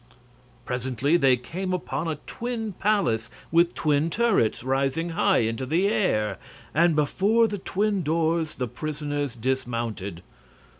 [0.65, 6.39] Presently they came upon a twin palace with twin turrets rising high into the air;
[6.73, 10.23] and before the twin doors the prisoners dismounted.